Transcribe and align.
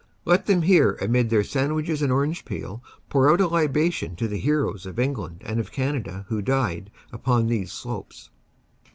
Let 0.25 0.47
them 0.47 0.63
here 0.63 0.97
amid 0.99 1.29
their 1.29 1.43
sandwiches 1.43 2.01
and 2.01 2.11
orange 2.11 2.43
peel 2.43 2.81
pour 3.07 3.31
out 3.31 3.39
a 3.39 3.45
libation 3.45 4.15
to 4.15 4.27
the 4.27 4.39
heroes 4.39 4.87
of 4.87 4.97
England 4.97 5.43
and 5.45 5.59
of 5.59 5.71
Canada 5.71 6.25
who 6.27 6.41
died 6.41 6.89
upon 7.13 7.45
these 7.45 7.71
slopes." 7.71 8.31